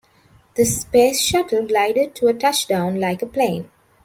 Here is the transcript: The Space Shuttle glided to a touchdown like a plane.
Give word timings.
The 0.55 0.65
Space 0.65 1.21
Shuttle 1.21 1.67
glided 1.67 2.15
to 2.15 2.25
a 2.25 2.33
touchdown 2.33 2.99
like 2.99 3.21
a 3.21 3.27
plane. 3.27 3.69